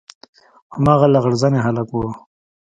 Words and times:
هماغه 0.75 1.07
لغړ 1.13 1.33
زنى 1.41 1.59
هلک 1.65 1.89
و. 1.93 2.01